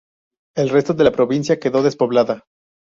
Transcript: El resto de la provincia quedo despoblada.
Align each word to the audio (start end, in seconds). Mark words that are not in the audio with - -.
El 0.57 0.69
resto 0.69 0.95
de 0.95 1.03
la 1.03 1.11
provincia 1.11 1.59
quedo 1.59 1.83
despoblada. 1.83 2.43